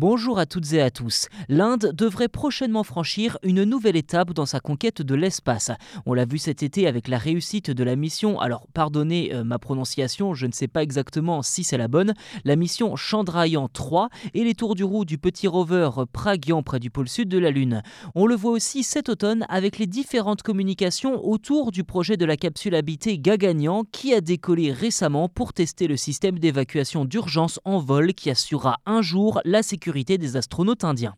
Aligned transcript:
Bonjour 0.00 0.38
à 0.38 0.46
toutes 0.46 0.74
et 0.74 0.80
à 0.80 0.92
tous. 0.92 1.26
L'Inde 1.48 1.92
devrait 1.92 2.28
prochainement 2.28 2.84
franchir 2.84 3.36
une 3.42 3.64
nouvelle 3.64 3.96
étape 3.96 4.32
dans 4.32 4.46
sa 4.46 4.60
conquête 4.60 5.02
de 5.02 5.16
l'espace. 5.16 5.72
On 6.06 6.14
l'a 6.14 6.24
vu 6.24 6.38
cet 6.38 6.62
été 6.62 6.86
avec 6.86 7.08
la 7.08 7.18
réussite 7.18 7.72
de 7.72 7.82
la 7.82 7.96
mission, 7.96 8.38
alors 8.38 8.68
pardonnez 8.72 9.34
euh, 9.34 9.42
ma 9.42 9.58
prononciation, 9.58 10.34
je 10.34 10.46
ne 10.46 10.52
sais 10.52 10.68
pas 10.68 10.84
exactement 10.84 11.42
si 11.42 11.64
c'est 11.64 11.78
la 11.78 11.88
bonne, 11.88 12.14
la 12.44 12.54
mission 12.54 12.94
Chandrayaan 12.94 13.66
3 13.66 14.08
et 14.34 14.44
les 14.44 14.54
tours 14.54 14.76
du 14.76 14.84
roue 14.84 15.04
du 15.04 15.18
petit 15.18 15.48
rover 15.48 15.90
Pragyan 16.12 16.62
près 16.62 16.78
du 16.78 16.90
pôle 16.90 17.08
sud 17.08 17.28
de 17.28 17.38
la 17.38 17.50
Lune. 17.50 17.82
On 18.14 18.26
le 18.26 18.36
voit 18.36 18.52
aussi 18.52 18.84
cet 18.84 19.08
automne 19.08 19.46
avec 19.48 19.78
les 19.78 19.88
différentes 19.88 20.42
communications 20.42 21.26
autour 21.26 21.72
du 21.72 21.82
projet 21.82 22.16
de 22.16 22.24
la 22.24 22.36
capsule 22.36 22.76
habitée 22.76 23.18
Gaganyaan 23.18 23.82
qui 23.90 24.14
a 24.14 24.20
décollé 24.20 24.70
récemment 24.70 25.28
pour 25.28 25.52
tester 25.52 25.88
le 25.88 25.96
système 25.96 26.38
d'évacuation 26.38 27.04
d'urgence 27.04 27.58
en 27.64 27.80
vol 27.80 28.14
qui 28.14 28.30
assurera 28.30 28.76
un 28.86 29.02
jour 29.02 29.40
la 29.44 29.64
sécurité 29.64 29.87
des 29.92 30.36
astronautes 30.36 30.84
indiens. 30.84 31.16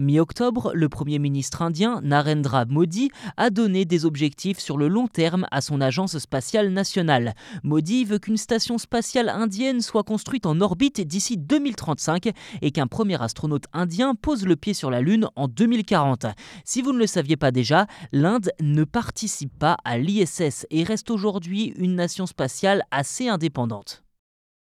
Mi-octobre, 0.00 0.70
le 0.74 0.88
Premier 0.88 1.18
ministre 1.18 1.60
indien 1.60 2.00
Narendra 2.04 2.66
Modi 2.66 3.10
a 3.36 3.50
donné 3.50 3.84
des 3.84 4.04
objectifs 4.04 4.60
sur 4.60 4.78
le 4.78 4.86
long 4.86 5.08
terme 5.08 5.48
à 5.50 5.60
son 5.60 5.80
agence 5.80 6.16
spatiale 6.18 6.70
nationale. 6.70 7.34
Modi 7.64 8.04
veut 8.04 8.20
qu'une 8.20 8.36
station 8.36 8.78
spatiale 8.78 9.28
indienne 9.28 9.80
soit 9.80 10.04
construite 10.04 10.46
en 10.46 10.60
orbite 10.60 11.00
d'ici 11.00 11.36
2035 11.36 12.30
et 12.62 12.70
qu'un 12.70 12.86
premier 12.86 13.20
astronaute 13.20 13.64
indien 13.72 14.14
pose 14.14 14.46
le 14.46 14.54
pied 14.54 14.72
sur 14.72 14.92
la 14.92 15.00
Lune 15.00 15.28
en 15.34 15.48
2040. 15.48 16.26
Si 16.64 16.80
vous 16.80 16.92
ne 16.92 16.98
le 16.98 17.08
saviez 17.08 17.36
pas 17.36 17.50
déjà, 17.50 17.88
l'Inde 18.12 18.52
ne 18.60 18.84
participe 18.84 19.58
pas 19.58 19.78
à 19.82 19.98
l'ISS 19.98 20.64
et 20.70 20.84
reste 20.84 21.10
aujourd'hui 21.10 21.74
une 21.76 21.96
nation 21.96 22.26
spatiale 22.26 22.84
assez 22.92 23.28
indépendante. 23.28 24.04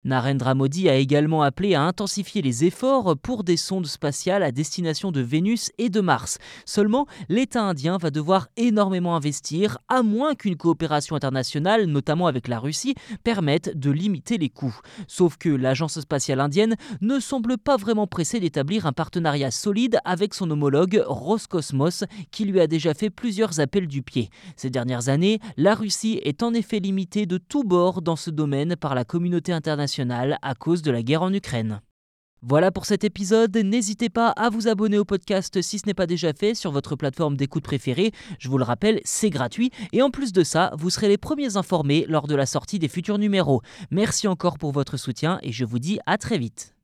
Narendra 0.06 0.54
Modi 0.54 0.88
a 0.88 0.96
également 0.96 1.42
appelé 1.42 1.74
à 1.74 1.82
intensifier 1.82 2.44
les 2.44 2.64
efforts 2.64 3.18
pour 3.18 3.44
des 3.44 3.58
sondes 3.58 3.88
spatiales 3.88 4.44
à 4.44 4.52
destination 4.52 5.12
de 5.12 5.20
Vénus 5.20 5.72
et 5.80 5.90
de 5.90 6.00
Mars. 6.00 6.38
Seulement, 6.66 7.08
l'État 7.28 7.64
indien 7.64 7.98
va 7.98 8.12
devoir 8.12 8.48
énormément 8.56 9.16
investir, 9.16 9.80
à 9.90 10.04
moins 10.04 10.36
qu'une 10.36 10.58
coopération 10.58 11.16
internationale, 11.16 11.86
notamment 11.86 12.28
avec 12.28 12.48
la 12.48 12.60
Russie, 12.60 12.94
permette 13.24 13.78
de 13.78 13.90
limiter 13.90 14.38
les 14.38 14.50
coûts. 14.50 14.80
Sauf 15.08 15.38
que 15.38 15.50
l'agence 15.50 16.00
spatiale 16.00 16.40
indienne 16.40 16.76
ne 17.02 17.20
semble 17.20 17.58
pas 17.58 17.76
vraiment 17.76 18.06
pressée 18.06 18.40
d'établir 18.40 18.86
un 18.86 18.94
partenariat 18.94 19.50
solide 19.50 19.98
avec 20.06 20.36
son 20.36 20.52
homologue 20.52 21.04
Roscosmos, 21.08 22.04
qui 22.30 22.46
lui 22.46 22.60
a 22.60 22.68
déjà 22.68 22.94
fait 22.94 23.10
plusieurs 23.10 23.60
appels 23.60 23.88
du 23.88 24.04
pied. 24.04 24.30
Ces 24.56 24.70
dernières 24.70 25.10
années, 25.10 25.40
la 25.58 25.74
Russie 25.74 26.20
est 26.24 26.44
en 26.44 26.54
effet 26.54 26.80
limitée 26.80 27.26
de 27.26 27.40
tous 27.40 27.64
bords 27.64 28.04
dans 28.04 28.16
ce 28.16 28.30
domaine 28.30 28.76
par 28.76 28.94
la 28.94 29.04
communauté 29.04 29.52
à 30.00 30.56
cause 30.56 30.82
de 30.82 30.92
la 30.92 31.04
guerre 31.04 31.22
en 31.22 31.34
Ukraine. 31.34 31.82
Voilà 32.42 32.70
pour 32.72 32.86
cet 32.86 33.04
épisode, 33.04 33.58
n'hésitez 33.58 34.10
pas 34.10 34.30
à 34.30 34.50
vous 34.50 34.68
abonner 34.68 35.00
au 35.00 35.06
podcast 35.06 35.62
si 35.62 35.80
ce 35.80 35.88
n'est 35.88 35.96
pas 35.96 36.06
déjà 36.06 36.32
fait 36.34 36.54
sur 36.54 36.72
votre 36.72 36.96
plateforme 36.96 37.38
d'écoute 37.38 37.64
préférée, 37.64 38.12
je 38.38 38.50
vous 38.50 38.60
le 38.60 38.64
rappelle, 38.64 39.02
c'est 39.04 39.32
gratuit, 39.32 39.72
et 39.94 40.04
en 40.04 40.12
plus 40.12 40.32
de 40.32 40.44
ça, 40.44 40.72
vous 40.78 40.92
serez 40.92 41.08
les 41.08 41.18
premiers 41.18 41.58
informés 41.58 42.06
lors 42.08 42.28
de 42.28 42.36
la 42.36 42.46
sortie 42.46 42.78
des 42.78 42.88
futurs 42.88 43.18
numéros. 43.18 43.62
Merci 43.90 44.28
encore 44.28 44.60
pour 44.60 44.72
votre 44.72 44.98
soutien 44.98 45.40
et 45.42 45.52
je 45.52 45.66
vous 45.66 45.80
dis 45.80 45.98
à 46.06 46.20
très 46.20 46.38
vite. 46.38 46.75